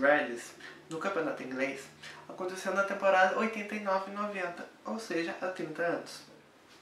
Reds 0.00 0.54
no 0.88 0.98
campeonato 0.98 1.42
inglês 1.42 1.84
aconteceu 2.28 2.74
na 2.74 2.84
temporada 2.84 3.36
89-90, 3.36 4.64
ou 4.84 4.98
seja, 4.98 5.34
há 5.40 5.48
30 5.48 5.82
anos. 5.82 6.22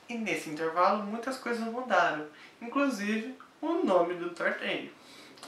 E 0.09 0.17
nesse 0.17 0.51
intervalo 0.51 1.03
muitas 1.03 1.39
coisas 1.39 1.65
mudaram, 1.65 2.27
inclusive 2.61 3.37
o 3.61 3.85
nome 3.85 4.15
do 4.15 4.31
torneio. 4.31 4.93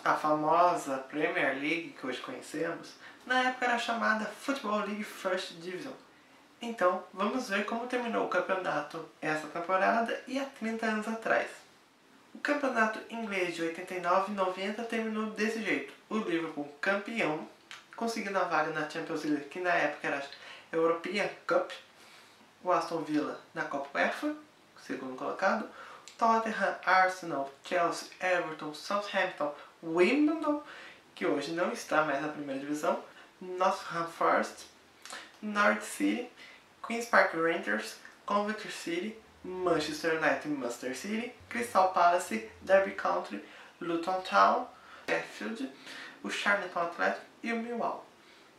A 0.05 0.15
famosa 0.15 0.99
Premier 0.99 1.55
League 1.55 1.95
que 1.99 2.07
hoje 2.07 2.21
conhecemos, 2.21 2.95
na 3.27 3.49
época 3.49 3.67
era 3.67 3.79
chamada 3.79 4.25
Football 4.25 4.87
League 4.87 5.05
First 5.05 5.55
Division. 5.61 5.93
Então, 6.61 7.05
vamos 7.13 7.51
ver 7.51 7.67
como 7.67 7.87
terminou 7.87 8.25
o 8.25 8.31
campeonato 8.31 9.07
essa 9.21 9.47
temporada 9.49 10.19
e 10.27 10.39
há 10.39 10.45
30 10.45 10.87
anos 10.87 11.09
atrás. 11.09 11.49
O 12.35 12.39
campeonato 12.39 13.01
inglês 13.11 13.55
de 13.55 13.63
89 13.63 14.33
e 14.33 14.35
90 14.35 14.85
terminou 14.85 15.31
desse 15.31 15.63
jeito. 15.63 15.93
O 16.09 16.19
Liverpool 16.19 16.69
campeão, 16.81 17.47
conseguindo 17.97 18.39
a 18.39 18.45
vaga 18.45 18.71
na 18.71 18.89
Champions 18.89 19.25
League, 19.25 19.49
que 19.49 19.61
na 19.61 19.75
época 19.75 20.07
era 20.07 20.19
a 20.73 20.77
European 20.77 21.29
Cup. 21.47 21.73
O 22.63 22.73
Aston 22.73 23.03
Villa 23.03 23.39
na 23.55 23.65
Copa 23.65 23.99
UEFA, 23.99 24.35
segundo 24.85 25.17
colocado. 25.17 25.69
Tottenham, 26.19 26.77
Arsenal, 26.85 27.51
Chelsea, 27.65 28.09
Everton, 28.21 28.75
Southampton, 28.75 29.53
Wimbledon, 29.83 30.63
que 31.15 31.27
hoje 31.27 31.53
não 31.53 31.73
está 31.73 32.03
mais 32.05 32.21
na 32.23 32.29
primeira 32.29 32.61
divisão. 32.61 33.03
Nottingham 33.41 34.09
Forest, 34.09 34.67
North 35.43 35.83
City, 35.83 36.29
Queen's 36.87 37.07
Park 37.07 37.35
Rangers, 37.35 37.97
Coventry 38.27 38.71
City, 38.71 39.17
Manchester 39.45 40.15
United 40.15 40.49
Manchester 40.49 40.95
City, 40.95 41.33
Crystal 41.49 41.89
Palace, 41.89 42.49
Derby 42.63 42.93
County, 42.93 43.41
Luton 43.81 44.23
Town, 44.23 44.67
Sheffield, 45.07 45.71
o 46.25 46.31
Charlton 46.31 46.71
Athletic 46.75 47.21
e 47.47 47.53
o 47.53 47.63
Millwall. 47.63 48.05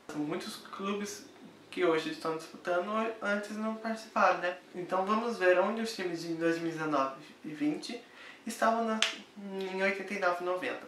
São 0.08 0.20
muitos 0.20 0.56
clubes 0.56 1.26
que 1.70 1.84
hoje 1.84 2.12
estão 2.12 2.38
disputando 2.38 2.90
antes 3.22 3.56
não 3.58 3.76
participaram, 3.76 4.40
né? 4.40 4.58
Então 4.74 5.06
vamos 5.06 5.38
ver 5.38 5.60
onde 5.60 5.82
os 5.82 5.94
times 5.94 6.22
de 6.22 6.34
2019 6.36 7.16
e 7.44 7.50
20 7.50 8.02
estavam 8.46 8.86
na, 8.86 9.00
em 9.38 9.84
89 9.84 10.38
e 10.42 10.46
90. 10.46 10.80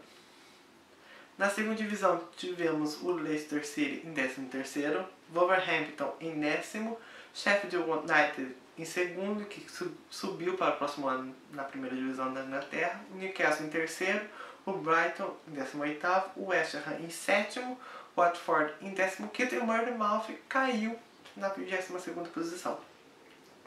Na 1.37 1.49
segunda 1.49 1.75
divisão 1.75 2.23
tivemos 2.35 3.01
o 3.01 3.11
Leicester 3.11 3.65
City 3.65 4.05
em 4.07 4.13
13º, 4.13 5.05
Wolverhampton 5.31 6.15
em 6.19 6.39
décimo, 6.39 6.97
Sheffield 7.33 7.77
United 7.77 8.55
em 8.77 8.85
segundo, 8.85 9.45
que 9.45 9.65
subiu 10.09 10.55
para 10.55 10.73
o 10.73 10.77
próximo 10.77 11.07
ano 11.07 11.35
na 11.51 11.63
primeira 11.63 11.95
divisão 11.95 12.33
da 12.33 12.43
Inglaterra, 12.43 13.01
Newcastle 13.13 13.65
em 13.65 13.69
terceiro, 13.69 14.21
o 14.65 14.73
Brighton 14.73 15.35
em 15.47 15.55
18º, 15.55 16.23
o 16.35 16.45
West 16.47 16.75
Ham 16.75 16.99
em 16.99 17.09
sétimo, 17.09 17.79
Watford 18.15 18.73
em 18.81 18.93
15º 18.93 19.53
e 19.53 19.57
o 19.57 19.65
Bournemouth 19.65 20.25
caiu 20.47 20.97
na 21.35 21.49
22ª 21.49 22.27
posição. 22.27 22.79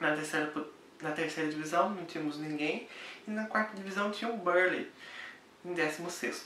Na 0.01 0.15
terceira, 0.15 0.53
na 1.01 1.13
terceira 1.13 1.51
divisão 1.51 1.91
não 1.91 2.05
tínhamos 2.05 2.39
ninguém 2.39 2.89
e 3.27 3.31
na 3.31 3.47
quarta 3.47 3.77
divisão 3.77 4.11
tinha 4.11 4.31
o 4.31 4.37
Burley 4.37 4.91
em 5.65 5.75
16º. 5.75 6.43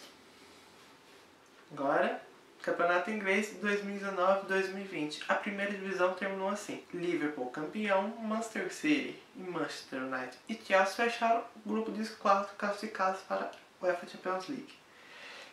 Agora, 1.72 2.22
Campeonato 2.67 3.12
Inglês 3.12 3.55
2019-2020. 3.62 5.22
A 5.28 5.36
primeira 5.36 5.70
divisão 5.70 6.14
terminou 6.14 6.48
assim: 6.48 6.83
Liverpool 6.92 7.48
campeão, 7.51 8.08
Manchester 8.20 8.73
City 8.73 9.23
e 9.36 9.40
Manchester 9.40 10.02
United 10.02 10.36
e 10.48 10.55
Chelsea 10.55 10.95
fecharam 10.96 11.45
o 11.64 11.68
grupo 11.68 11.92
de 11.92 12.05
quatro 12.17 12.55
classificados 12.57 13.20
para 13.23 13.52
UEFA 13.83 14.07
Champions 14.07 14.48
League. 14.48 14.75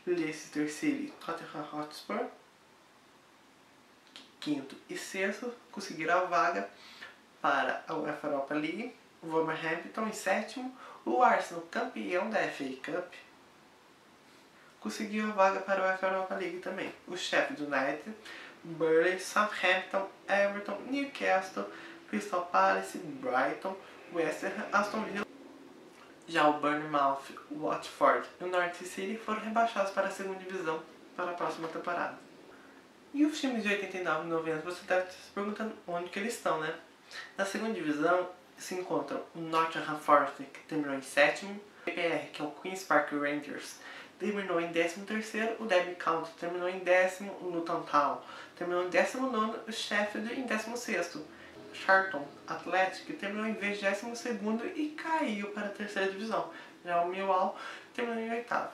Leicester 0.06 0.70
City, 0.70 1.14
Tottenham 1.26 1.66
Hotspur, 1.72 2.26
quinto 4.40 4.76
e 4.90 4.98
sexto, 4.98 5.54
conseguiram 5.72 6.20
a 6.20 6.24
vaga 6.26 6.70
para 7.42 7.84
a 7.88 7.94
UEFA 7.96 8.28
Europa 8.28 8.54
League. 8.54 8.94
O 9.22 9.28
Wolverhampton 9.28 10.08
em 10.08 10.14
sétimo, 10.14 10.78
o 11.06 11.24
Arsenal 11.24 11.64
campeão 11.72 12.30
da 12.30 12.40
FA 12.50 12.66
Cup 12.84 13.14
conseguiu 14.84 15.30
a 15.30 15.32
vaga 15.32 15.62
para 15.62 15.82
o 15.82 15.86
UEFA 15.86 16.08
Europa 16.08 16.36
League 16.36 16.60
também. 16.60 16.94
O 17.08 17.16
Sheffield 17.16 17.64
United, 17.64 18.14
Burley, 18.64 19.18
Southampton, 19.18 20.10
Everton, 20.28 20.78
Newcastle, 20.90 21.66
Crystal 22.10 22.46
Palace, 22.52 22.98
Brighton, 22.98 23.76
West 24.12 24.44
Ham, 24.44 24.68
Aston 24.74 25.04
Villa. 25.06 25.33
Já 26.28 26.48
o 26.48 26.60
Bournemouth, 26.60 27.22
Watford 27.52 28.28
e 28.40 28.44
o 28.46 28.48
North 28.48 28.76
City 28.76 29.18
foram 29.18 29.42
rebaixados 29.42 29.92
para 29.92 30.08
a 30.08 30.12
segunda 30.12 30.40
divisão 30.40 30.82
para 31.16 31.32
a 31.32 31.34
próxima 31.34 31.68
temporada. 31.68 32.18
E 33.14 33.26
os 33.26 33.40
times 33.40 33.62
de 33.62 33.70
89 33.70 34.26
e 34.26 34.30
90, 34.30 34.62
você 34.62 34.86
deve 34.86 35.02
estar 35.02 35.14
se 35.14 35.32
perguntando 35.34 35.74
onde 35.86 36.10
que 36.10 36.18
eles 36.18 36.34
estão, 36.34 36.60
né? 36.60 36.74
Na 37.38 37.46
segunda 37.46 37.74
divisão 37.74 38.30
se 38.58 38.76
encontram 38.76 39.22
o 39.36 39.40
Nottingham 39.40 40.00
Forest, 40.00 40.44
que 40.46 40.62
terminou 40.62 40.96
em 40.96 41.02
sétimo, 41.02 41.54
o 41.54 41.84
PPR, 41.86 42.32
que 42.32 42.42
é 42.42 42.46
o 42.46 42.52
Queen's 42.52 42.84
Park 42.84 43.12
Rangers, 43.12 43.76
terminou 44.18 44.60
em 44.60 44.72
13º, 44.72 45.58
o 45.60 45.66
Derby 45.66 45.96
County 45.96 46.32
terminou 46.40 46.70
em 46.70 46.80
décimo, 46.80 47.34
o 47.42 47.50
Luton 47.50 47.82
Town 47.82 48.22
terminou 48.56 48.86
em 48.86 48.90
19 48.90 49.60
o 49.68 49.72
Sheffield 49.72 50.34
em 50.34 50.48
16º. 50.48 51.22
Charlton 51.74 52.28
Athletic 52.48 53.18
terminou 53.18 53.46
em 53.46 53.56
22º 53.56 54.72
e 54.76 54.90
caiu 54.90 55.52
para 55.52 55.68
a 55.68 55.70
terceira 55.70 56.12
divisão. 56.12 56.52
Já 56.86 57.02
o 57.02 57.10
Millwall 57.10 57.58
terminou 57.94 58.22
em 58.22 58.32
oitavo. 58.32 58.72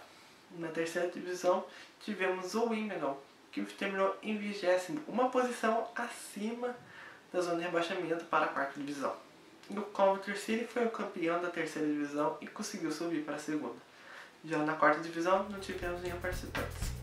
Na 0.57 0.67
terceira 0.69 1.07
divisão 1.09 1.65
tivemos 2.01 2.55
o 2.55 2.69
Wimbledon, 2.69 3.17
que 3.51 3.63
terminou 3.63 4.17
em 4.21 4.37
20 4.37 5.01
uma 5.07 5.29
posição 5.29 5.87
acima 5.95 6.75
da 7.31 7.41
zona 7.41 7.57
de 7.57 7.63
rebaixamento 7.63 8.25
para 8.25 8.45
a 8.45 8.49
quarta 8.49 8.79
divisão. 8.79 9.15
E 9.69 9.77
o 9.77 9.83
Coventry 9.83 10.37
City 10.37 10.65
foi 10.65 10.85
o 10.85 10.89
campeão 10.89 11.41
da 11.41 11.49
terceira 11.49 11.87
divisão 11.87 12.37
e 12.41 12.47
conseguiu 12.47 12.91
subir 12.91 13.23
para 13.23 13.35
a 13.35 13.39
segunda. 13.39 13.77
Já 14.43 14.57
na 14.59 14.73
quarta 14.73 15.01
divisão 15.01 15.47
não 15.49 15.59
tivemos 15.59 16.01
nenhum 16.01 16.19
participante. 16.19 16.98